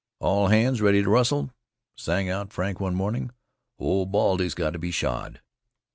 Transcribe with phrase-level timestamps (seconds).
[0.19, 1.51] "All hands ready to rustle,"
[1.95, 3.29] sang out Frank one morning.
[3.77, 5.41] "Old Baldy's got to be shod."